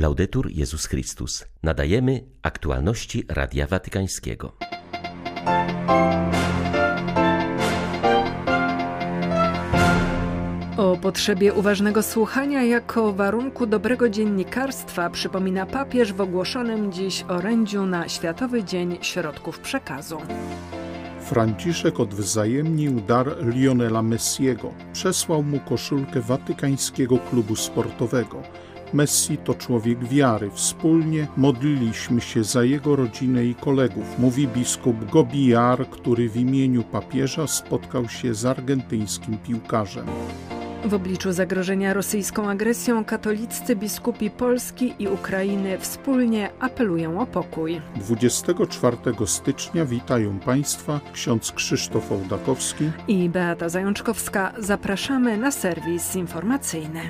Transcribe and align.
Laudetur 0.00 0.50
Jezus 0.50 0.86
Chrystus. 0.86 1.44
Nadajemy 1.62 2.24
aktualności 2.42 3.24
Radia 3.28 3.66
Watykańskiego. 3.66 4.52
O 10.76 10.96
potrzebie 11.02 11.54
uważnego 11.54 12.02
słuchania 12.02 12.62
jako 12.62 13.12
warunku 13.12 13.66
dobrego 13.66 14.08
dziennikarstwa 14.08 15.10
przypomina 15.10 15.66
papież 15.66 16.12
w 16.12 16.20
ogłoszonym 16.20 16.92
dziś 16.92 17.24
orędziu 17.28 17.86
na 17.86 18.08
Światowy 18.08 18.64
Dzień 18.64 18.98
Środków 19.02 19.58
Przekazu. 19.58 20.18
Franciszek 21.20 22.00
odwzajemnił 22.00 23.00
dar 23.00 23.26
Lionela 23.54 24.02
Messiego. 24.02 24.72
Przesłał 24.92 25.42
mu 25.42 25.60
koszulkę 25.60 26.20
Watykańskiego 26.20 27.18
Klubu 27.18 27.56
Sportowego. 27.56 28.42
Messi 28.92 29.38
to 29.38 29.54
człowiek 29.54 30.04
wiary. 30.04 30.50
Wspólnie 30.54 31.26
modliliśmy 31.36 32.20
się 32.20 32.44
za 32.44 32.64
jego 32.64 32.96
rodzinę 32.96 33.44
i 33.44 33.54
kolegów, 33.54 34.18
mówi 34.18 34.48
biskup 34.48 35.10
Gobiar, 35.10 35.86
który 35.90 36.28
w 36.28 36.36
imieniu 36.36 36.82
papieża 36.82 37.46
spotkał 37.46 38.08
się 38.08 38.34
z 38.34 38.44
argentyńskim 38.46 39.38
piłkarzem. 39.38 40.06
W 40.84 40.94
obliczu 40.94 41.32
zagrożenia 41.32 41.94
rosyjską 41.94 42.50
agresją 42.50 43.04
katoliccy 43.04 43.76
biskupi 43.76 44.30
Polski 44.30 44.94
i 44.98 45.08
Ukrainy 45.08 45.78
wspólnie 45.78 46.50
apelują 46.60 47.20
o 47.20 47.26
pokój. 47.26 47.80
24 47.96 48.96
stycznia 49.26 49.84
witają 49.84 50.38
Państwa 50.38 51.00
ksiądz 51.12 51.52
Krzysztof 51.52 52.12
Ołdakowski 52.12 52.90
i 53.08 53.28
Beata 53.28 53.68
Zajączkowska. 53.68 54.52
Zapraszamy 54.58 55.36
na 55.36 55.50
serwis 55.50 56.16
informacyjny. 56.16 57.00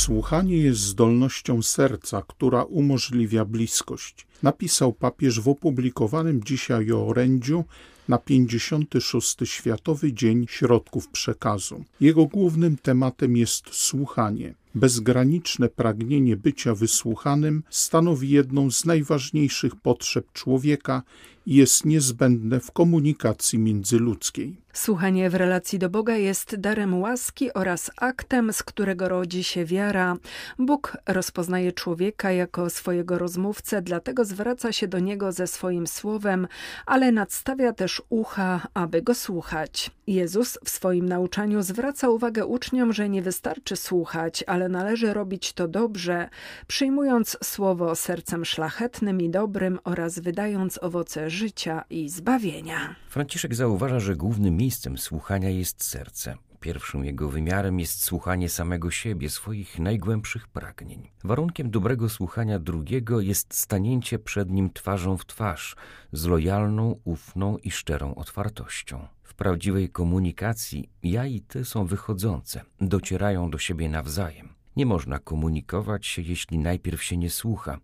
Słuchanie 0.00 0.56
jest 0.56 0.80
zdolnością 0.80 1.62
serca, 1.62 2.22
która 2.26 2.62
umożliwia 2.62 3.44
bliskość. 3.44 4.26
Napisał 4.42 4.92
papież 4.92 5.40
w 5.40 5.48
opublikowanym 5.48 6.44
dzisiaj 6.44 6.92
orędziu 6.92 7.64
na 8.08 8.18
56. 8.18 9.36
Światowy 9.44 10.12
Dzień 10.12 10.46
Środków 10.48 11.08
Przekazu. 11.08 11.84
Jego 12.00 12.26
głównym 12.26 12.76
tematem 12.76 13.36
jest 13.36 13.64
słuchanie. 13.72 14.54
Bezgraniczne 14.74 15.68
pragnienie 15.68 16.36
bycia 16.36 16.74
wysłuchanym 16.74 17.62
stanowi 17.70 18.30
jedną 18.30 18.70
z 18.70 18.84
najważniejszych 18.84 19.76
potrzeb 19.76 20.32
człowieka 20.32 21.02
i 21.46 21.54
jest 21.54 21.84
niezbędne 21.84 22.60
w 22.60 22.70
komunikacji 22.70 23.58
międzyludzkiej. 23.58 24.56
Słuchanie 24.72 25.30
w 25.30 25.34
relacji 25.34 25.78
do 25.78 25.90
Boga 25.90 26.16
jest 26.16 26.56
darem 26.56 27.00
łaski 27.00 27.52
oraz 27.52 27.90
aktem, 27.96 28.52
z 28.52 28.62
którego 28.62 29.08
rodzi 29.08 29.44
się 29.44 29.64
wiara. 29.64 30.16
Bóg 30.58 30.96
rozpoznaje 31.06 31.72
człowieka 31.72 32.32
jako 32.32 32.70
swojego 32.70 33.18
rozmówcę, 33.18 33.82
dlatego 33.82 34.24
zwraca 34.24 34.72
się 34.72 34.88
do 34.88 34.98
niego 34.98 35.32
ze 35.32 35.46
swoim 35.46 35.86
słowem, 35.86 36.46
ale 36.86 37.12
nadstawia 37.12 37.72
też 37.72 38.02
ucha, 38.08 38.68
aby 38.74 39.02
go 39.02 39.14
słuchać. 39.14 39.90
Jezus 40.06 40.58
w 40.64 40.70
swoim 40.70 41.08
nauczaniu 41.08 41.62
zwraca 41.62 42.08
uwagę 42.08 42.46
uczniom, 42.46 42.92
że 42.92 43.08
nie 43.08 43.22
wystarczy 43.22 43.76
słuchać, 43.76 44.44
ale 44.46 44.59
należy 44.68 45.14
robić 45.14 45.52
to 45.52 45.68
dobrze, 45.68 46.28
przyjmując 46.66 47.36
słowo 47.44 47.96
sercem 47.96 48.44
szlachetnym 48.44 49.20
i 49.20 49.30
dobrym 49.30 49.78
oraz 49.84 50.18
wydając 50.18 50.82
owoce 50.82 51.30
życia 51.30 51.84
i 51.90 52.08
zbawienia. 52.08 52.96
Franciszek 53.08 53.54
zauważa, 53.54 54.00
że 54.00 54.16
głównym 54.16 54.56
miejscem 54.56 54.98
słuchania 54.98 55.50
jest 55.50 55.84
serce. 55.84 56.36
Pierwszym 56.60 57.04
jego 57.04 57.28
wymiarem 57.28 57.80
jest 57.80 58.04
słuchanie 58.04 58.48
samego 58.48 58.90
siebie, 58.90 59.30
swoich 59.30 59.78
najgłębszych 59.78 60.48
pragnień. 60.48 61.08
Warunkiem 61.24 61.70
dobrego 61.70 62.08
słuchania 62.08 62.58
drugiego 62.58 63.20
jest 63.20 63.54
stanięcie 63.54 64.18
przed 64.18 64.50
nim 64.50 64.72
twarzą 64.72 65.16
w 65.16 65.26
twarz, 65.26 65.76
z 66.12 66.26
lojalną, 66.26 67.00
ufną 67.04 67.58
i 67.58 67.70
szczerą 67.70 68.14
otwartością. 68.14 69.06
W 69.22 69.34
prawdziwej 69.34 69.90
komunikacji 69.90 70.90
ja 71.02 71.26
i 71.26 71.40
ty 71.40 71.64
są 71.64 71.86
wychodzące, 71.86 72.60
docierają 72.80 73.50
do 73.50 73.58
siebie 73.58 73.88
nawzajem. 73.88 74.48
Nie 74.76 74.86
można 74.86 75.18
komunikować 75.18 76.06
się, 76.06 76.22
jeśli 76.22 76.58
najpierw 76.58 77.02
się 77.02 77.16
nie 77.16 77.30
słucha. 77.30 77.78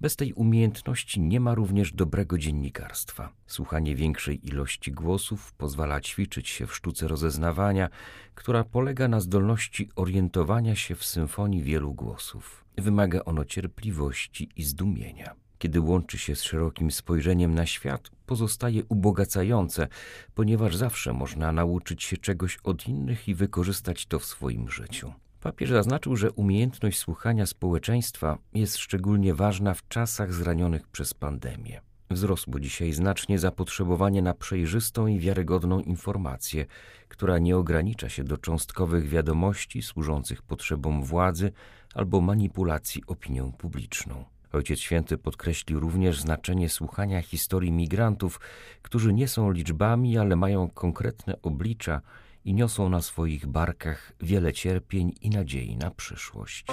Bez 0.00 0.16
tej 0.16 0.32
umiejętności 0.32 1.20
nie 1.20 1.40
ma 1.40 1.54
również 1.54 1.92
dobrego 1.92 2.38
dziennikarstwa. 2.38 3.32
Słuchanie 3.46 3.96
większej 3.96 4.46
ilości 4.48 4.92
głosów 4.92 5.52
pozwala 5.52 6.00
ćwiczyć 6.00 6.48
się 6.48 6.66
w 6.66 6.74
sztuce 6.74 7.08
rozeznawania, 7.08 7.88
która 8.34 8.64
polega 8.64 9.08
na 9.08 9.20
zdolności 9.20 9.88
orientowania 9.96 10.76
się 10.76 10.94
w 10.94 11.04
symfonii 11.04 11.62
wielu 11.62 11.94
głosów. 11.94 12.64
Wymaga 12.76 13.24
ono 13.24 13.44
cierpliwości 13.44 14.48
i 14.56 14.62
zdumienia. 14.62 15.34
Kiedy 15.58 15.80
łączy 15.80 16.18
się 16.18 16.36
z 16.36 16.42
szerokim 16.42 16.90
spojrzeniem 16.90 17.54
na 17.54 17.66
świat, 17.66 18.10
pozostaje 18.26 18.84
ubogacające, 18.88 19.88
ponieważ 20.34 20.76
zawsze 20.76 21.12
można 21.12 21.52
nauczyć 21.52 22.02
się 22.02 22.16
czegoś 22.16 22.58
od 22.64 22.88
innych 22.88 23.28
i 23.28 23.34
wykorzystać 23.34 24.06
to 24.06 24.18
w 24.18 24.24
swoim 24.24 24.70
życiu. 24.70 25.12
Papież 25.40 25.70
zaznaczył, 25.70 26.16
że 26.16 26.32
umiejętność 26.32 26.98
słuchania 26.98 27.46
społeczeństwa 27.46 28.38
jest 28.54 28.76
szczególnie 28.76 29.34
ważna 29.34 29.74
w 29.74 29.88
czasach 29.88 30.32
zranionych 30.32 30.88
przez 30.88 31.14
pandemię. 31.14 31.80
Wzrosło 32.10 32.60
dzisiaj 32.60 32.92
znacznie 32.92 33.38
zapotrzebowanie 33.38 34.22
na 34.22 34.34
przejrzystą 34.34 35.06
i 35.06 35.18
wiarygodną 35.18 35.80
informację, 35.80 36.66
która 37.08 37.38
nie 37.38 37.56
ogranicza 37.56 38.08
się 38.08 38.24
do 38.24 38.36
cząstkowych 38.36 39.08
wiadomości 39.08 39.82
służących 39.82 40.42
potrzebom 40.42 41.04
władzy 41.04 41.52
albo 41.94 42.20
manipulacji 42.20 43.02
opinią 43.06 43.52
publiczną. 43.52 44.24
Ojciec 44.52 44.78
Święty 44.78 45.18
podkreślił 45.18 45.80
również 45.80 46.20
znaczenie 46.20 46.68
słuchania 46.68 47.22
historii 47.22 47.72
migrantów, 47.72 48.40
którzy 48.82 49.12
nie 49.12 49.28
są 49.28 49.50
liczbami, 49.50 50.18
ale 50.18 50.36
mają 50.36 50.70
konkretne 50.70 51.42
oblicza 51.42 52.00
i 52.44 52.54
niosą 52.54 52.88
na 52.88 53.02
swoich 53.02 53.46
barkach 53.46 54.12
wiele 54.20 54.52
cierpień 54.52 55.12
i 55.20 55.30
nadziei 55.30 55.76
na 55.76 55.90
przyszłość. 55.90 56.66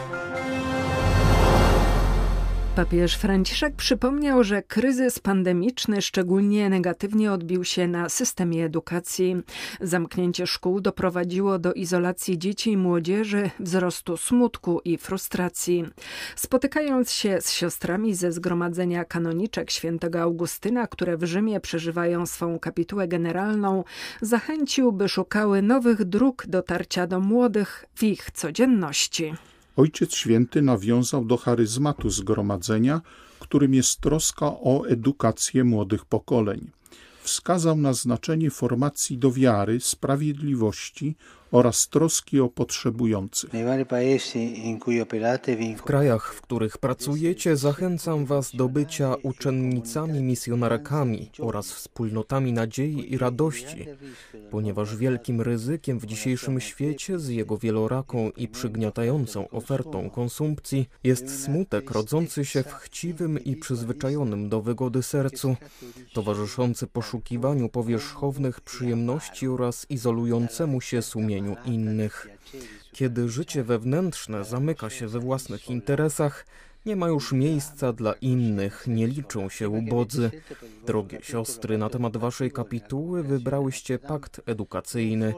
Papież 2.75 3.15
Franciszek 3.15 3.75
przypomniał, 3.75 4.43
że 4.43 4.63
kryzys 4.63 5.19
pandemiczny 5.19 6.01
szczególnie 6.01 6.69
negatywnie 6.69 7.31
odbił 7.31 7.63
się 7.63 7.87
na 7.87 8.09
systemie 8.09 8.65
edukacji. 8.65 9.35
Zamknięcie 9.81 10.47
szkół 10.47 10.81
doprowadziło 10.81 11.59
do 11.59 11.73
izolacji 11.73 12.39
dzieci 12.39 12.71
i 12.71 12.77
młodzieży, 12.77 13.49
wzrostu 13.59 14.17
smutku 14.17 14.81
i 14.85 14.97
frustracji. 14.97 15.85
Spotykając 16.35 17.11
się 17.11 17.41
z 17.41 17.51
siostrami 17.51 18.15
ze 18.15 18.31
zgromadzenia 18.31 19.05
kanoniczek 19.05 19.71
świętego 19.71 20.21
Augustyna, 20.21 20.87
które 20.87 21.17
w 21.17 21.23
Rzymie 21.23 21.59
przeżywają 21.59 22.25
swą 22.25 22.59
kapitułę 22.59 23.07
generalną, 23.07 23.83
zachęcił, 24.21 24.91
by 24.91 25.09
szukały 25.09 25.61
nowych 25.61 26.03
dróg 26.03 26.45
dotarcia 26.47 27.07
do 27.07 27.19
młodych 27.19 27.85
w 27.95 28.03
ich 28.03 28.31
codzienności. 28.31 29.33
Ojciec 29.75 30.15
Święty 30.15 30.61
nawiązał 30.61 31.25
do 31.25 31.37
charyzmatu 31.37 32.09
zgromadzenia, 32.09 33.01
którym 33.39 33.73
jest 33.73 33.99
troska 33.99 34.45
o 34.45 34.87
edukację 34.87 35.63
młodych 35.63 36.05
pokoleń. 36.05 36.71
Wskazał 37.25 37.77
na 37.77 37.93
znaczenie 37.93 38.51
formacji 38.51 39.17
do 39.17 39.31
wiary, 39.31 39.79
sprawiedliwości 39.79 41.15
oraz 41.51 41.87
troski 41.87 42.39
o 42.39 42.49
potrzebujących. 42.49 43.49
W 45.77 45.83
krajach, 45.83 46.33
w 46.33 46.41
których 46.41 46.77
pracujecie, 46.77 47.57
zachęcam 47.57 48.25
Was 48.25 48.55
do 48.55 48.69
bycia 48.69 49.15
uczennicami 49.23 50.21
misjonarakami 50.21 51.31
oraz 51.39 51.71
wspólnotami 51.71 52.53
nadziei 52.53 53.13
i 53.13 53.17
radości, 53.17 53.85
ponieważ 54.51 54.95
wielkim 54.95 55.41
ryzykiem 55.41 55.99
w 55.99 56.05
dzisiejszym 56.05 56.59
świecie 56.61 57.19
z 57.19 57.29
jego 57.29 57.57
wieloraką 57.57 58.31
i 58.37 58.47
przygniatającą 58.47 59.49
ofertą 59.49 60.09
konsumpcji 60.09 60.89
jest 61.03 61.43
smutek 61.43 61.91
rodzący 61.91 62.45
się 62.45 62.63
w 62.63 62.73
chciwym 62.73 63.43
i 63.43 63.55
przyzwyczajonym 63.55 64.49
do 64.49 64.61
wygody 64.61 65.03
sercu, 65.03 65.55
towarzyszący 66.13 66.87
poszukiwaniu 66.87 67.14
powierzchownych 67.69 68.61
przyjemności 68.61 69.47
oraz 69.47 69.85
izolującemu 69.89 70.81
się 70.81 71.01
sumieniu 71.01 71.55
innych. 71.65 72.27
Kiedy 72.91 73.29
życie 73.29 73.63
wewnętrzne 73.63 74.45
zamyka 74.45 74.89
się 74.89 75.07
we 75.07 75.19
własnych 75.19 75.69
interesach, 75.69 76.45
nie 76.85 76.95
ma 76.95 77.07
już 77.07 77.31
miejsca 77.31 77.93
dla 77.93 78.13
innych, 78.13 78.83
nie 78.87 79.07
liczą 79.07 79.49
się 79.49 79.69
ubodzy. 79.69 80.31
Drogie 80.85 81.19
siostry, 81.21 81.77
na 81.77 81.89
temat 81.89 82.17
waszej 82.17 82.51
kapituły 82.51 83.23
wybrałyście 83.23 83.99
pakt 83.99 84.41
edukacyjny. 84.45 85.33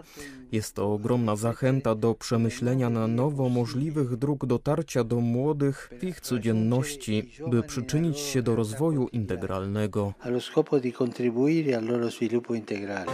Jest 0.52 0.76
to 0.76 0.94
ogromna 0.94 1.36
zachęta 1.36 1.96
do 1.96 2.16
przemyślenia 2.16 2.90
na 2.90 3.08
nowo 3.08 3.50
możliwych 3.50 4.16
dróg 4.16 4.46
dotarcia 4.46 5.04
do 5.04 5.20
młodych 5.20 5.90
w 6.00 6.04
ich 6.04 6.22
codzienności, 6.22 7.32
by 7.48 7.64
przyczynić 7.64 8.20
się 8.20 8.42
do 8.42 8.56
rozwoju 8.56 9.08
integralnego. 9.08 10.14
Scopo 10.40 10.80
di 10.80 10.94
contribuire 10.94 11.78
al 11.78 11.86
loro 11.86 12.12
sviluppo 12.12 12.56
integrale. 12.56 13.12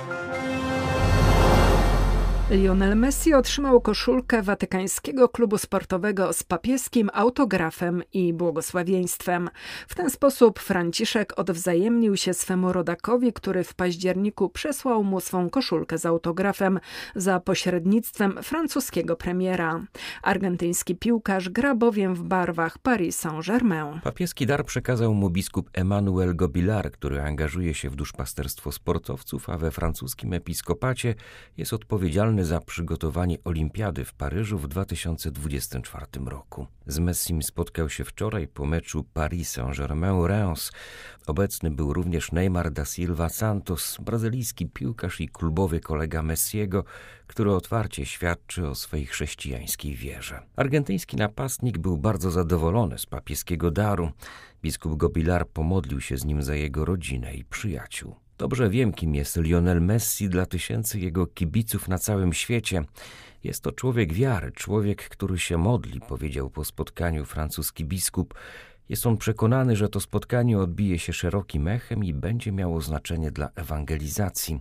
Lionel 2.53 2.95
Messi 2.95 3.33
otrzymał 3.33 3.81
koszulkę 3.81 4.41
watykańskiego 4.41 5.29
klubu 5.29 5.57
sportowego 5.57 6.33
z 6.33 6.43
papieskim 6.43 7.09
autografem 7.13 8.03
i 8.13 8.33
błogosławieństwem. 8.33 9.49
W 9.87 9.95
ten 9.95 10.09
sposób 10.09 10.59
Franciszek 10.59 11.39
odwzajemnił 11.39 12.17
się 12.17 12.33
swemu 12.33 12.73
rodakowi, 12.73 13.33
który 13.33 13.63
w 13.63 13.73
październiku 13.73 14.49
przesłał 14.49 15.03
mu 15.03 15.19
swą 15.19 15.49
koszulkę 15.49 15.97
z 15.97 16.05
autografem 16.05 16.79
za 17.15 17.39
pośrednictwem 17.39 18.43
francuskiego 18.43 19.15
premiera. 19.15 19.81
Argentyński 20.23 20.95
piłkarz 20.95 21.49
gra 21.49 21.75
bowiem 21.75 22.15
w 22.15 22.23
barwach 22.23 22.77
Paris 22.77 23.19
Saint-Germain. 23.19 23.99
Papieski 24.03 24.45
dar 24.45 24.65
przekazał 24.65 25.13
mu 25.13 25.29
biskup 25.29 25.69
Emmanuel 25.73 26.35
Gobilar, 26.35 26.91
który 26.91 27.21
angażuje 27.21 27.73
się 27.73 27.89
w 27.89 27.95
duszpasterstwo 27.95 28.71
sportowców, 28.71 29.49
a 29.49 29.57
we 29.57 29.71
francuskim 29.71 30.33
episkopacie 30.33 31.15
jest 31.57 31.73
odpowiedzialny 31.73 32.42
za 32.45 32.59
przygotowanie 32.59 33.37
Olimpiady 33.43 34.05
w 34.05 34.13
Paryżu 34.13 34.57
w 34.57 34.67
2024 34.67 36.05
roku. 36.25 36.67
Z 36.87 36.99
Messim 36.99 37.43
spotkał 37.43 37.89
się 37.89 38.03
wczoraj 38.03 38.47
po 38.47 38.65
meczu 38.65 39.03
Paris 39.13 39.57
Saint-Germain-Reims. 39.57 40.71
Obecny 41.27 41.71
był 41.71 41.93
również 41.93 42.31
Neymar 42.31 42.71
da 42.71 42.85
Silva 42.85 43.29
Santos, 43.29 43.97
brazylijski 44.01 44.65
piłkarz 44.69 45.21
i 45.21 45.29
klubowy 45.29 45.79
kolega 45.79 46.23
Messiego, 46.23 46.83
który 47.27 47.53
otwarcie 47.53 48.05
świadczy 48.05 48.67
o 48.67 48.75
swojej 48.75 49.05
chrześcijańskiej 49.05 49.95
wierze. 49.95 50.39
Argentyński 50.55 51.17
napastnik 51.17 51.77
był 51.77 51.97
bardzo 51.97 52.31
zadowolony 52.31 52.97
z 52.97 53.05
papieskiego 53.05 53.71
daru. 53.71 54.11
Biskup 54.61 54.97
Gobilar 54.97 55.47
pomodlił 55.47 56.01
się 56.01 56.17
z 56.17 56.25
nim 56.25 56.43
za 56.43 56.55
jego 56.55 56.85
rodzinę 56.85 57.33
i 57.33 57.45
przyjaciół. 57.45 58.22
Dobrze 58.37 58.69
wiem, 58.69 58.93
kim 58.93 59.15
jest 59.15 59.37
Lionel 59.37 59.81
Messi 59.81 60.29
dla 60.29 60.45
tysięcy 60.45 60.99
jego 60.99 61.27
kibiców 61.27 61.87
na 61.87 61.97
całym 61.97 62.33
świecie. 62.33 62.83
Jest 63.43 63.63
to 63.63 63.71
człowiek 63.71 64.13
wiary, 64.13 64.51
człowiek, 64.51 65.09
który 65.09 65.39
się 65.39 65.57
modli, 65.57 66.01
powiedział 66.01 66.49
po 66.49 66.65
spotkaniu 66.65 67.25
francuski 67.25 67.85
biskup. 67.85 68.33
Jest 68.89 69.05
on 69.05 69.17
przekonany, 69.17 69.75
że 69.75 69.89
to 69.89 69.99
spotkanie 69.99 70.59
odbije 70.59 70.99
się 70.99 71.13
szerokim 71.13 71.67
echem 71.67 72.03
i 72.03 72.13
będzie 72.13 72.51
miało 72.51 72.81
znaczenie 72.81 73.31
dla 73.31 73.49
ewangelizacji. 73.55 74.59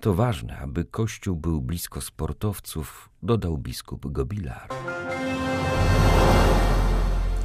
To 0.00 0.14
ważne, 0.14 0.58
aby 0.58 0.84
Kościół 0.84 1.36
był 1.36 1.60
blisko 1.62 2.00
sportowców, 2.00 3.10
dodał 3.22 3.58
biskup 3.58 4.12
Gobilar. 4.12 4.68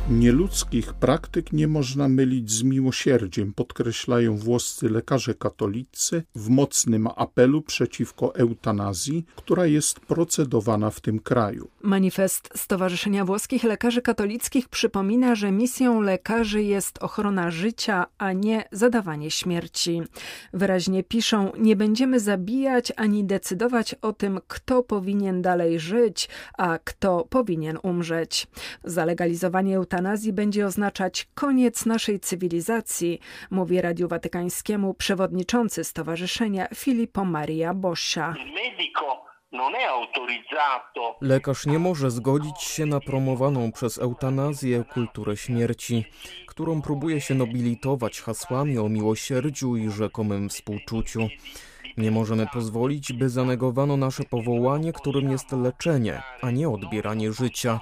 Nieludzkich 0.10 0.94
praktyk 0.94 1.54
nie 1.54 1.68
można 1.68 2.08
mylić 2.08 2.52
z 2.52 2.64
miłosierdziem, 2.64 3.54
podkreślają 3.54 4.38
włoscy 4.38 4.90
lekarze 4.90 5.34
katolicy 5.34 6.24
w 6.36 6.50
mocnym 6.50 7.08
apelu 7.16 7.62
przeciwko 7.62 8.36
eutanazji, 8.36 9.26
która 9.36 9.66
jest 9.66 10.00
procedowana 10.00 10.90
w 10.90 11.00
tym 11.00 11.20
kraju. 11.20 11.70
Manifest 11.82 12.50
Stowarzyszenia 12.56 13.26
Włoskich 13.26 13.64
Lekarzy 13.64 14.02
Katolickich 14.02 14.70
przypomina, 14.70 15.36
że 15.36 15.52
misją 15.52 16.02
lekarzy 16.02 16.64
jest 16.64 16.98
ochrona 16.98 17.52
życia, 17.52 18.06
a 18.18 18.34
nie 18.34 18.64
zadawanie 18.72 19.32
śmierci. 19.32 20.02
Wyraźnie 20.54 21.04
piszą: 21.04 21.52
Nie 21.60 21.76
będziemy 21.76 22.20
zabijać 22.20 22.94
ani 22.96 23.24
decydować 23.24 23.96
o 24.02 24.14
tym, 24.14 24.40
kto 24.48 24.84
powinien 24.84 25.42
dalej 25.42 25.80
żyć, 25.80 26.30
a 26.58 26.80
kto 26.84 27.28
powinien 27.30 27.78
umrzeć. 27.84 28.48
Zalegalizowanie 28.84 29.76
eutanazji 29.76 30.01
eutanazji 30.02 30.34
będzie 30.34 30.66
oznaczać 30.66 31.28
koniec 31.36 31.86
naszej 31.86 32.20
cywilizacji, 32.20 33.20
mówi 33.52 33.82
Radiu 33.82 34.08
Watykańskiemu 34.08 34.94
przewodniczący 34.94 35.84
stowarzyszenia 35.84 36.68
Filippo 36.76 37.26
Maria 37.26 37.74
Boscia. 37.74 38.36
Lekarz 41.22 41.66
nie 41.66 41.80
może 41.80 42.12
zgodzić 42.12 42.62
się 42.62 42.86
na 42.86 43.00
promowaną 43.00 43.72
przez 43.72 43.98
eutanazję 43.98 44.84
kulturę 44.94 45.38
śmierci, 45.38 46.06
którą 46.48 46.82
próbuje 46.82 47.22
się 47.22 47.36
nobilitować 47.36 48.22
hasłami 48.22 48.78
o 48.78 48.90
miłosierdziu 48.90 49.76
i 49.76 49.90
rzekomym 49.90 50.50
współczuciu. 50.50 51.28
Nie 51.98 52.12
możemy 52.12 52.48
pozwolić, 52.54 53.14
by 53.14 53.30
zanegowano 53.30 53.98
nasze 53.98 54.24
powołanie, 54.24 54.94
którym 54.94 55.32
jest 55.32 55.52
leczenie, 55.52 56.22
a 56.42 56.52
nie 56.52 56.70
odbieranie 56.70 57.34
życia. 57.34 57.80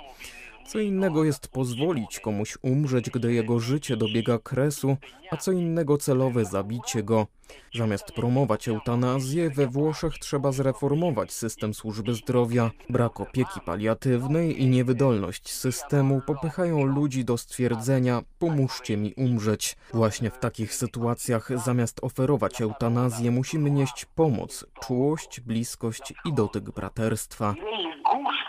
Co 0.71 0.80
innego 0.80 1.24
jest 1.24 1.48
pozwolić 1.48 2.19
komuś 2.19 2.57
umrzeć, 2.62 3.10
gdy 3.10 3.33
jego 3.33 3.60
życie 3.60 3.98
dobiega 3.98 4.39
kresu, 4.39 4.98
a 5.31 5.38
co 5.38 5.51
innego 5.51 5.98
celowe 5.98 6.45
zabicie 6.45 7.04
go. 7.04 7.27
Zamiast 7.75 8.12
promować 8.12 8.68
eutanazję, 8.68 9.50
we 9.50 9.68
Włoszech 9.68 10.13
trzeba 10.13 10.51
zreformować 10.51 11.33
system 11.33 11.74
służby 11.74 12.13
zdrowia. 12.13 12.71
Brak 12.89 13.19
opieki 13.19 13.60
paliatywnej 13.66 14.62
i 14.62 14.68
niewydolność 14.68 15.51
systemu 15.51 16.21
popychają 16.27 16.86
ludzi 16.86 17.25
do 17.25 17.38
stwierdzenia: 17.38 18.21
pomóżcie 18.39 18.98
mi 18.98 19.13
umrzeć. 19.13 19.77
Właśnie 19.94 20.30
w 20.30 20.39
takich 20.39 20.74
sytuacjach, 20.74 21.50
zamiast 21.66 22.00
oferować 22.04 22.62
eutanazję, 22.62 23.31
musimy 23.31 23.71
nieść 23.71 24.06
pomoc, 24.06 24.66
czułość, 24.81 25.39
bliskość 25.39 26.13
i 26.25 26.33
dotyk 26.33 26.71
braterstwa 26.71 27.56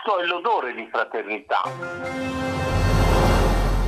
gusto 0.01 0.19
e 0.19 0.25
l'odore 0.25 0.73
di 0.73 0.87
fraternità. 0.91 1.61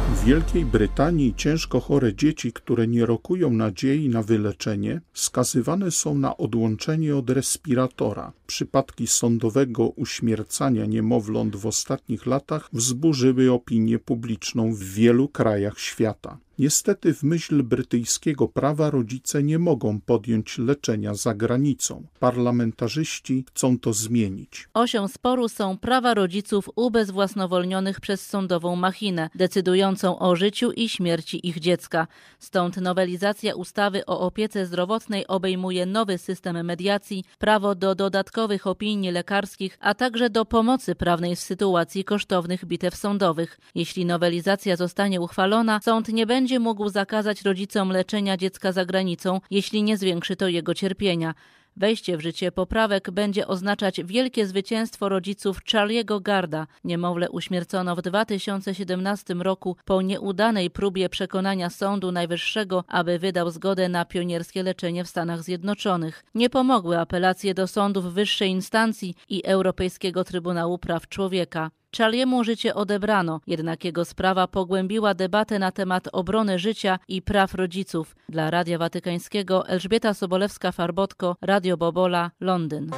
W 0.10 0.26
Wielkiej 0.26 0.66
Brytanii 0.66 1.34
ciężko 1.36 1.80
chore 1.80 2.14
dzieci, 2.16 2.54
które 2.54 2.88
nie 2.88 3.06
rokują 3.06 3.50
nadziei 3.50 4.10
na 4.10 4.24
wyleczenie, 4.24 5.02
skazywane 5.14 5.92
są 5.92 6.16
na 6.16 6.38
odłączenie 6.38 7.16
od 7.16 7.30
respiratora. 7.30 8.32
Przypadki 8.48 9.08
sądowego 9.08 9.90
uśmiercania 9.90 10.86
niemowląt 10.86 11.56
w 11.56 11.68
ostatnich 11.68 12.26
latach 12.26 12.70
wzburzyły 12.74 13.52
opinię 13.52 14.00
publiczną 14.00 14.74
w 14.74 14.84
wielu 14.84 15.28
krajach 15.28 15.80
świata. 15.80 16.38
Niestety 16.60 17.14
w 17.14 17.24
myśl 17.24 17.64
brytyjskiego 17.64 18.48
prawa 18.48 18.90
rodzice 18.90 19.44
nie 19.44 19.60
mogą 19.60 20.02
podjąć 20.02 20.58
leczenia 20.58 21.14
za 21.14 21.34
granicą. 21.34 22.04
Parlamentarzyści 22.20 23.46
chcą 23.50 23.80
to 23.80 23.94
zmienić. 23.94 24.68
Osią 24.74 25.08
sporu 25.08 25.50
są 25.50 25.78
prawa 25.78 26.14
rodziców 26.14 26.70
ubezwłasnowolnionych 26.76 28.02
przez 28.02 28.26
sądową 28.26 28.76
machinę, 28.76 29.30
decydującą 29.36 30.20
o 30.20 30.36
życiu 30.36 30.72
i 30.72 30.90
śmierci 30.90 31.48
ich 31.48 31.60
dziecka. 31.60 32.08
Stąd 32.40 32.78
nowelizacja 32.78 33.56
ustawy 33.56 34.06
o 34.06 34.20
opiece 34.20 34.66
zdrowotnej 34.66 35.28
obejmuje 35.28 35.86
nowy 35.86 36.18
system 36.18 36.66
mediacji, 36.66 37.24
prawo 37.40 37.76
do 37.76 37.96
dodatkowych 37.96 38.68
opinii 38.68 39.12
lekarskich, 39.12 39.78
a 39.80 39.94
także 39.94 40.30
do 40.30 40.46
pomocy 40.46 40.96
prawnej 40.96 41.36
w 41.36 41.40
sytuacji 41.40 42.04
kosztownych 42.04 42.66
bitew 42.66 42.96
sądowych. 42.96 43.60
Jeśli 43.76 44.06
nowelizacja 44.06 44.76
zostanie 44.76 45.22
uchwalona, 45.22 45.80
sąd 45.84 46.08
nie 46.10 46.26
będzie 46.26 46.43
będzie 46.44 46.60
mógł 46.60 46.90
zakazać 46.90 47.42
rodzicom 47.42 47.90
leczenia 47.90 48.38
dziecka 48.38 48.72
za 48.72 48.86
granicą, 48.86 49.40
jeśli 49.52 49.84
nie 49.84 49.98
zwiększy 49.98 50.36
to 50.36 50.48
jego 50.48 50.74
cierpienia. 50.74 51.34
Wejście 51.78 52.18
w 52.18 52.22
życie 52.22 52.52
poprawek 52.52 53.12
będzie 53.12 53.48
oznaczać 53.48 54.04
wielkie 54.04 54.48
zwycięstwo 54.48 55.10
rodziców 55.10 55.60
Charlie'ego 55.64 56.22
Garda. 56.22 56.68
Niemowlę 56.84 57.30
uśmiercono 57.30 57.96
w 57.96 58.02
2017 58.02 59.34
roku 59.34 59.76
po 59.86 60.02
nieudanej 60.02 60.70
próbie 60.70 61.10
przekonania 61.10 61.70
Sądu 61.70 62.12
Najwyższego, 62.12 62.84
aby 62.88 63.20
wydał 63.20 63.52
zgodę 63.52 63.90
na 63.90 64.06
pionierskie 64.06 64.64
leczenie 64.64 65.04
w 65.04 65.10
Stanach 65.10 65.44
Zjednoczonych. 65.44 66.24
Nie 66.36 66.50
pomogły 66.50 67.00
apelacje 67.00 67.54
do 67.54 67.68
sądów 67.68 68.14
wyższej 68.14 68.50
instancji 68.50 69.16
i 69.30 69.46
Europejskiego 69.46 70.24
Trybunału 70.24 70.78
Praw 70.78 71.08
Człowieka. 71.08 71.72
Charliemu 71.98 72.44
życie 72.44 72.76
odebrano, 72.76 73.40
jednak 73.48 73.86
jego 73.86 74.06
sprawa 74.06 74.48
pogłębiła 74.48 75.14
debatę 75.14 75.60
na 75.60 75.72
temat 75.72 76.10
obrony 76.12 76.60
życia 76.60 77.00
i 77.08 77.22
praw 77.22 77.54
rodziców. 77.54 78.16
Dla 78.30 78.52
Radia 78.52 78.78
Watykańskiego 78.78 79.68
Elżbieta 79.68 80.12
Sobolewska-Farbotko, 80.12 81.36
Radio 81.42 81.78
Bobola, 81.78 82.32
Londyn. 82.40 82.92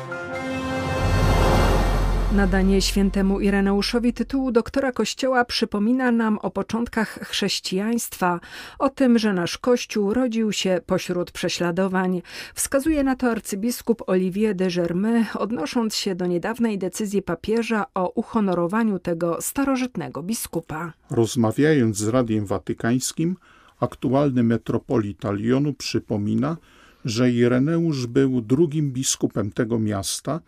Nadanie 2.36 2.82
świętemu 2.82 3.40
Ireneuszowi 3.40 4.14
tytułu 4.14 4.52
doktora 4.52 4.92
Kościoła 4.92 5.46
przypomina 5.46 6.12
nam 6.12 6.38
o 6.38 6.52
początkach 6.52 7.20
chrześcijaństwa, 7.22 8.40
o 8.80 8.90
tym, 8.90 9.20
że 9.20 9.34
nasz 9.34 9.58
Kościół 9.58 10.14
rodził 10.14 10.52
się 10.52 10.82
pośród 10.86 11.32
prześladowań. 11.32 12.22
Wskazuje 12.54 13.04
na 13.04 13.16
to 13.16 13.32
arcybiskup 13.32 14.04
Olivier 14.08 14.56
de 14.56 14.68
Germy, 14.68 15.26
odnosząc 15.34 15.96
się 15.96 16.16
do 16.16 16.26
niedawnej 16.26 16.78
decyzji 16.78 17.22
papieża 17.22 17.86
o 17.94 18.10
uhonorowaniu 18.10 19.00
tego 19.00 19.38
starożytnego 19.42 20.24
biskupa. 20.24 20.94
Rozmawiając 21.12 21.98
z 21.98 22.08
Radiem 22.08 22.46
Watykańskim, 22.46 23.36
aktualny 23.80 24.44
metropolita 24.44 25.32
Lyonu 25.32 25.74
przypomina, 25.74 26.58
że 27.06 27.32
Ireneusz 27.32 28.08
był 28.08 28.42
drugim 28.42 28.92
biskupem 28.92 29.52
tego 29.52 29.80
miasta 29.80 30.42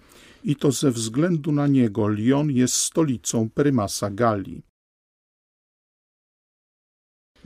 i 0.44 0.56
to 0.56 0.72
ze 0.72 0.92
względu 0.92 1.52
na 1.52 1.68
niego 1.68 2.08
Lyon 2.08 2.52
jest 2.52 2.76
stolicą 2.76 3.50
prymasa 3.50 4.10
Galii. 4.10 4.64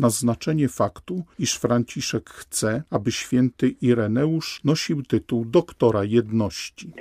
Na 0.02 0.10
znaczenie 0.10 0.68
faktu, 0.68 1.24
iż 1.40 1.56
Franciszek 1.56 2.30
chce, 2.30 2.84
aby 2.90 3.12
święty 3.12 3.76
Ireneusz 3.82 4.62
nosił 4.64 5.04
tytuł 5.04 5.46
doktora 5.46 6.04
jedności. 6.04 6.92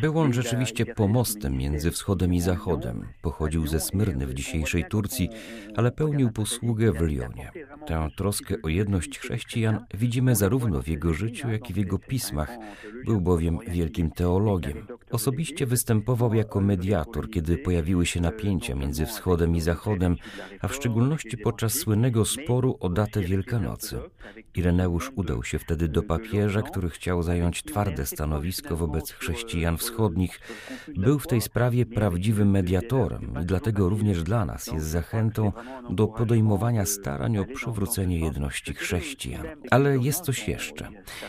Był 0.00 0.18
on 0.18 0.32
rzeczywiście 0.32 0.86
pomostem 0.86 1.56
między 1.56 1.90
wschodem 1.90 2.34
i 2.34 2.40
zachodem. 2.40 3.02
Pochodził 3.22 3.66
ze 3.66 3.80
Smyrny 3.80 4.26
w 4.26 4.34
dzisiejszej 4.34 4.84
Turcji, 4.84 5.28
ale 5.76 5.90
pełnił 5.90 6.30
posługę 6.32 6.92
w 6.92 7.00
Lyonie. 7.00 7.50
Tę 7.86 8.08
troskę 8.16 8.54
o 8.62 8.68
jedność 8.68 9.18
chrześcijan 9.18 9.84
widzimy 9.94 10.34
zarówno 10.34 10.82
w 10.82 10.88
jego 10.88 11.14
życiu, 11.14 11.50
jak 11.50 11.70
i 11.70 11.72
w 11.72 11.76
jego 11.76 11.98
pismach. 11.98 12.58
Był 13.06 13.20
bowiem 13.20 13.58
wielkim 13.68 14.10
teologiem. 14.10 14.86
Osobiście 15.10 15.66
występował 15.66 16.34
jako 16.34 16.60
mediator, 16.60 17.30
kiedy 17.30 17.58
pojawiły 17.58 18.06
się 18.06 18.20
napięcia 18.20 18.74
między 18.74 19.06
wschodem 19.06 19.39
i 19.46 19.60
zachodem, 19.60 20.16
a 20.60 20.68
w 20.68 20.74
szczególności 20.74 21.38
podczas 21.38 21.74
słynnego 21.74 22.24
sporu 22.24 22.76
o 22.80 22.88
datę 22.88 23.20
Wielkanocy. 23.20 23.98
Ireneusz 24.54 25.12
udał 25.16 25.44
się 25.44 25.58
wtedy 25.58 25.88
do 25.88 26.02
papieża, 26.02 26.62
który 26.62 26.90
chciał 26.90 27.22
zająć 27.22 27.62
twarde 27.62 28.06
stanowisko 28.06 28.76
wobec 28.76 29.12
chrześcijan 29.12 29.76
wschodnich. 29.76 30.40
Był 30.96 31.18
w 31.18 31.26
tej 31.26 31.40
sprawie 31.40 31.86
prawdziwym 31.86 32.50
mediatorem 32.50 33.34
i 33.42 33.46
dlatego 33.46 33.88
również 33.88 34.22
dla 34.22 34.44
nas 34.44 34.66
jest 34.66 34.86
zachętą 34.86 35.52
do 35.90 36.06
podejmowania 36.08 36.86
starań 36.86 37.38
o 37.38 37.44
przywrócenie 37.44 38.18
jedności 38.18 38.74
chrześcijan. 38.74 39.46
Ale 39.70 39.98
jest 39.98 40.20
coś 40.20 40.48
jeszcze. 40.48 40.88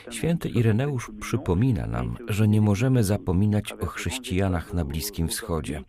Święty 0.10 0.50
Ireneusz 0.50 1.12
przypomina 1.22 1.88
nam, 1.88 2.18
że 2.28 2.48
nie 2.48 2.62
możemy 2.62 3.04
zapominać 3.04 3.74
o 3.74 3.86
chrześcijanach 3.86 4.74
na 4.74 4.86
Bliskim 4.86 5.28
Wschodzie. 5.28 5.84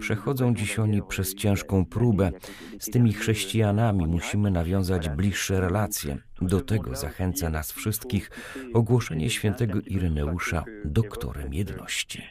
Przechodzą 0.00 0.54
dziś 0.54 0.78
oni 0.78 1.02
przez 1.02 1.34
ciężką 1.58 1.84
próbę. 1.84 2.30
Z 2.78 2.90
tymi 2.90 3.12
chrześcijanami 3.12 4.06
musimy 4.06 4.50
nawiązać 4.50 5.08
bliższe 5.08 5.60
relacje. 5.60 6.16
Do 6.42 6.60
tego 6.60 6.94
zachęca 6.94 7.50
nas 7.50 7.72
wszystkich 7.72 8.30
ogłoszenie 8.74 9.30
świętego 9.30 9.78
Ireneusza 9.86 10.64
doktorem 10.84 11.54
jedności. 11.54 12.22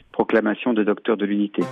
De 1.18 1.26
l'unité. 1.26 1.62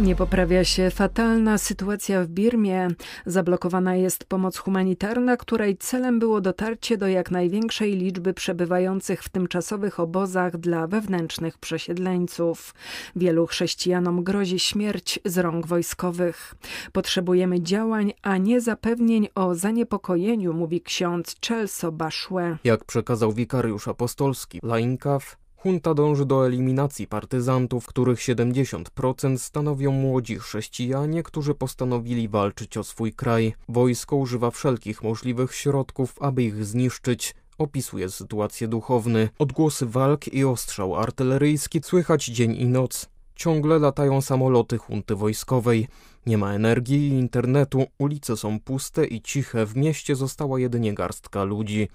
Nie 0.00 0.16
poprawia 0.16 0.64
się 0.64 0.90
fatalna 0.90 1.58
sytuacja 1.58 2.24
w 2.24 2.26
Birmie. 2.26 2.88
Zablokowana 3.26 3.94
jest 3.94 4.24
pomoc 4.24 4.56
humanitarna, 4.58 5.36
której 5.36 5.76
celem 5.76 6.18
było 6.18 6.40
dotarcie 6.40 6.96
do 6.96 7.08
jak 7.08 7.30
największej 7.30 7.96
liczby 7.96 8.34
przebywających 8.34 9.22
w 9.22 9.28
tymczasowych 9.28 10.00
obozach 10.00 10.56
dla 10.56 10.86
wewnętrznych 10.86 11.58
przesiedleńców. 11.58 12.74
Wielu 13.16 13.46
chrześcijanom 13.46 14.24
grozi 14.24 14.58
śmierć 14.58 15.18
z 15.24 15.38
rąk 15.38 15.66
wojskowych. 15.66 16.54
Potrzebujemy 16.92 17.62
działań, 17.62 18.12
a 18.22 18.36
nie 18.36 18.60
zapewnień 18.60 19.28
o 19.34 19.54
zaniepokojeniu, 19.54 20.54
mówi 20.54 20.80
ksiądz 20.80 21.36
Celso 21.40 21.92
Baszłe. 21.92 22.56
Jak 22.64 22.84
przekazał 22.84 23.32
wikariusz 23.32 23.88
apostolski 23.88 24.60
Lainkaw, 24.62 25.39
Junta 25.64 25.94
dąży 25.94 26.26
do 26.26 26.46
eliminacji 26.46 27.06
partyzantów, 27.06 27.86
których 27.86 28.18
70% 28.18 29.38
stanowią 29.38 29.92
młodzi 29.92 30.38
chrześcijanie, 30.38 31.22
którzy 31.22 31.54
postanowili 31.54 32.28
walczyć 32.28 32.76
o 32.76 32.84
swój 32.84 33.12
kraj. 33.12 33.54
Wojsko 33.68 34.16
używa 34.16 34.50
wszelkich 34.50 35.02
możliwych 35.02 35.54
środków, 35.54 36.14
aby 36.20 36.42
ich 36.42 36.64
zniszczyć, 36.64 37.34
opisuje 37.58 38.10
sytuację 38.10 38.68
duchowny. 38.68 39.28
Odgłosy 39.38 39.86
walk 39.86 40.28
i 40.28 40.44
ostrzał 40.44 40.96
artyleryjski 40.96 41.80
słychać 41.82 42.24
dzień 42.24 42.56
i 42.56 42.66
noc. 42.66 43.08
Ciągle 43.34 43.78
latają 43.78 44.20
samoloty 44.20 44.78
hunty 44.78 45.14
wojskowej. 45.14 45.88
Nie 46.26 46.38
ma 46.38 46.52
energii 46.52 47.08
i 47.08 47.12
internetu, 47.12 47.86
ulice 47.98 48.36
są 48.36 48.60
puste 48.60 49.06
i 49.06 49.22
ciche, 49.22 49.66
w 49.66 49.76
mieście 49.76 50.16
została 50.16 50.60
jedynie 50.60 50.94
garstka 50.94 51.44
ludzi. 51.44 51.88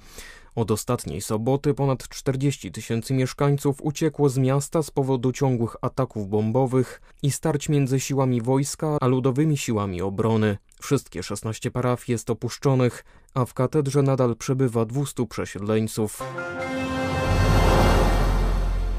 Od 0.55 0.71
ostatniej 0.71 1.21
soboty 1.21 1.73
ponad 1.73 2.09
40 2.09 2.71
tysięcy 2.71 3.13
mieszkańców 3.13 3.81
uciekło 3.81 4.29
z 4.29 4.37
miasta 4.37 4.83
z 4.83 4.91
powodu 4.91 5.31
ciągłych 5.31 5.75
ataków 5.81 6.29
bombowych 6.29 7.01
i 7.23 7.31
starć 7.31 7.69
między 7.69 7.99
siłami 7.99 8.41
wojska 8.41 8.97
a 9.01 9.07
ludowymi 9.07 9.57
siłami 9.57 10.01
obrony. 10.01 10.57
Wszystkie 10.81 11.23
16 11.23 11.71
parafii 11.71 12.11
jest 12.11 12.29
opuszczonych, 12.29 13.05
a 13.33 13.45
w 13.45 13.53
katedrze 13.53 14.01
nadal 14.01 14.35
przebywa 14.35 14.85
200 14.85 15.25
przesiedleńców. 15.27 16.23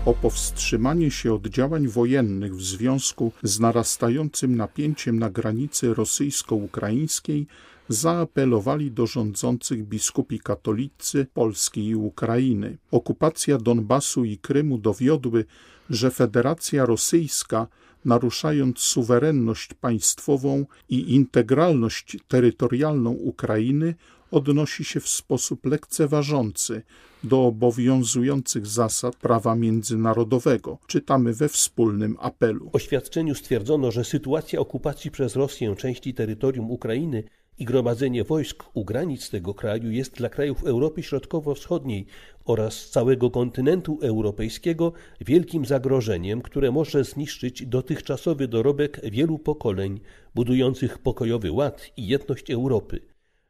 O 0.05 0.15
powstrzymanie 0.15 1.11
się 1.11 1.35
od 1.35 1.47
działań 1.47 1.89
wojennych 1.89 2.57
w 2.57 2.63
związku 2.63 3.33
z 3.43 3.61
narastającym 3.61 4.57
napięciem 4.57 5.19
na 5.19 5.31
granicy 5.31 5.95
rosyjsko-ukraińskiej 5.95 7.47
zaapelowali 7.89 8.91
do 8.93 9.07
rządzących 9.07 9.85
biskupi 9.85 10.39
katolicy 10.39 11.27
Polski 11.35 11.87
i 11.87 11.97
Ukrainy. 11.97 12.79
Okupacja 12.91 13.59
Donbasu 13.59 14.25
i 14.25 14.39
Krymu 14.39 14.79
dowiodły, 14.79 15.45
że 15.91 16.11
Federacja 16.11 16.87
Rosyjska, 16.87 17.67
naruszając 18.05 18.79
suwerenność 18.79 19.75
państwową 19.75 20.67
i 20.89 21.15
integralność 21.15 22.17
terytorialną 22.29 23.11
Ukrainy, 23.11 23.95
odnosi 24.31 24.85
się 24.85 25.01
w 25.01 25.09
sposób 25.09 25.67
lekceważący 25.67 26.83
do 27.25 27.47
obowiązujących 27.47 28.67
zasad 28.67 29.17
prawa 29.17 29.55
międzynarodowego, 29.55 30.79
czytamy 30.87 31.35
we 31.35 31.49
wspólnym 31.49 32.17
apelu. 32.21 32.71
W 32.71 32.77
oświadczeniu 32.77 33.35
stwierdzono, 33.35 33.91
że 33.91 34.05
sytuacja 34.05 34.61
okupacji 34.61 35.11
przez 35.11 35.37
Rosję 35.37 35.77
części 35.77 36.15
terytorium 36.15 36.71
Ukrainy 36.71 37.25
i 37.59 37.65
gromadzenie 37.65 38.25
wojsk 38.25 38.65
u 38.75 38.85
granic 38.85 39.31
tego 39.31 39.55
kraju 39.55 39.91
jest 39.91 40.15
dla 40.15 40.29
krajów 40.29 40.65
Europy 40.65 41.03
Środkowo-Wschodniej 41.03 42.07
oraz 42.45 42.91
całego 42.91 43.31
kontynentu 43.31 43.99
europejskiego 44.03 44.93
wielkim 45.21 45.65
zagrożeniem, 45.65 46.43
które 46.43 46.71
może 46.71 47.05
zniszczyć 47.05 47.67
dotychczasowy 47.67 48.49
dorobek 48.49 49.01
wielu 49.05 49.39
pokoleń 49.39 50.01
budujących 50.35 50.99
pokojowy 50.99 51.53
ład 51.53 51.91
i 51.97 52.07
jedność 52.07 52.51
Europy. 52.51 53.01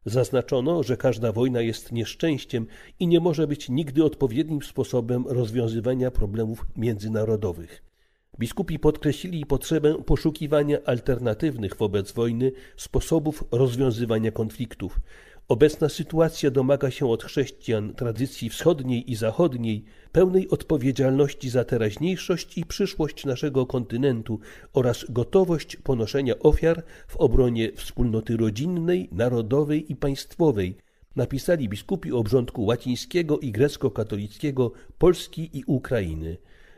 Zaznaczono, 0.05 0.83
że 0.83 0.97
każda 0.97 1.33
wojna 1.33 1.61
jest 1.61 1.93
nieszczęściem 1.93 2.67
i 3.01 3.07
nie 3.07 3.21
może 3.21 3.47
być 3.47 3.69
nigdy 3.69 4.05
odpowiednim 4.05 4.63
sposobem 4.63 5.25
rozwiązywania 5.27 6.11
problemów 6.11 6.67
międzynarodowych. 6.77 7.96
Biskupi 8.39 8.79
podkreślili 8.79 9.47
potrzebę 9.47 10.03
poszukiwania 10.07 10.79
alternatywnych 10.85 11.77
wobec 11.77 12.13
wojny 12.13 12.53
sposobów 12.77 13.45
rozwiązywania 13.51 14.31
konfliktów. 14.31 15.01
Obecna 15.49 15.89
sytuacja 15.89 16.51
domaga 16.51 16.91
się 16.91 17.11
od 17.11 17.25
chrześcijan 17.25 17.95
tradycji 17.95 18.49
wschodniej 18.49 19.13
i 19.13 19.17
zachodniej 19.17 19.85
pełnej 20.13 20.49
odpowiedzialności 20.49 21.51
za 21.51 21.65
teraźniejszość 21.65 22.59
i 22.59 22.67
przyszłość 22.67 23.25
naszego 23.25 23.67
kontynentu 23.67 24.41
oraz 24.73 25.05
gotowość 25.09 25.77
ponoszenia 25.77 26.39
ofiar 26.39 26.83
w 27.09 27.17
obronie 27.17 27.73
wspólnoty 27.73 28.37
rodzinnej, 28.37 29.09
narodowej 29.13 29.93
i 29.93 29.97
państwowej, 29.97 30.77
napisali 31.17 31.69
biskupi 31.69 32.13
obrządku 32.13 32.65
łacińskiego 32.65 33.39
i 33.39 33.53
grecko-katolickiego 33.53 34.73
Polski 34.99 35.51
i 35.59 35.65
Ukrainy. 35.67 36.37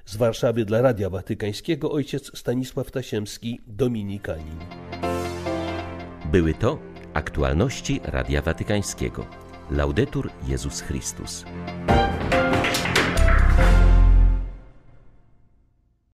Z 0.08 0.16
Warszawy 0.16 0.64
dla 0.64 0.82
Radia 0.82 1.10
Watykańskiego 1.10 1.90
ojciec 1.90 2.38
Stanisław 2.38 2.90
Tasiemski, 2.90 3.60
dominikanin. 3.66 4.58
Były 6.32 6.54
to 6.54 6.78
aktualności 7.14 8.00
Radia 8.04 8.42
Watykańskiego. 8.42 9.26
Laudetur 9.70 10.30
Jezus 10.46 10.80
Chrystus. 10.80 11.44